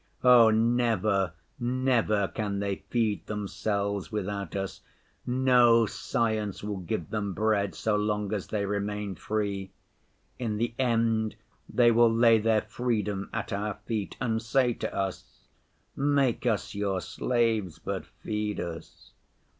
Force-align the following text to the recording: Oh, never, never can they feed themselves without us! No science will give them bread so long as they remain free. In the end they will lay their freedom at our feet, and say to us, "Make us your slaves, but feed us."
Oh, 0.23 0.49
never, 0.49 1.33
never 1.59 2.27
can 2.29 2.57
they 2.57 2.77
feed 2.89 3.27
themselves 3.27 4.11
without 4.11 4.55
us! 4.55 4.81
No 5.27 5.85
science 5.85 6.63
will 6.63 6.79
give 6.79 7.11
them 7.11 7.33
bread 7.35 7.75
so 7.75 7.95
long 7.97 8.33
as 8.33 8.47
they 8.47 8.65
remain 8.65 9.13
free. 9.13 9.69
In 10.39 10.57
the 10.57 10.73
end 10.79 11.35
they 11.69 11.91
will 11.91 12.11
lay 12.11 12.39
their 12.39 12.61
freedom 12.61 13.29
at 13.31 13.53
our 13.53 13.75
feet, 13.85 14.17
and 14.19 14.41
say 14.41 14.73
to 14.73 14.91
us, 14.91 15.23
"Make 15.95 16.47
us 16.47 16.73
your 16.73 16.99
slaves, 16.99 17.77
but 17.77 18.07
feed 18.07 18.59
us." 18.59 19.11